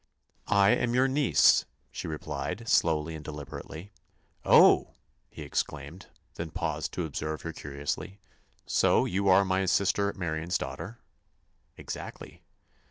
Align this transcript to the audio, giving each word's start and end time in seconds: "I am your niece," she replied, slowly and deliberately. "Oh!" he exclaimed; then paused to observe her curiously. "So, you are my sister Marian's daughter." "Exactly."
"I 0.47 0.71
am 0.71 0.95
your 0.95 1.07
niece," 1.07 1.65
she 1.91 2.07
replied, 2.07 2.67
slowly 2.67 3.13
and 3.13 3.23
deliberately. 3.23 3.91
"Oh!" 4.43 4.95
he 5.29 5.43
exclaimed; 5.43 6.07
then 6.37 6.49
paused 6.49 6.91
to 6.93 7.05
observe 7.05 7.43
her 7.43 7.53
curiously. 7.53 8.19
"So, 8.65 9.05
you 9.05 9.27
are 9.27 9.45
my 9.45 9.65
sister 9.67 10.11
Marian's 10.13 10.57
daughter." 10.57 10.97
"Exactly." 11.77 12.41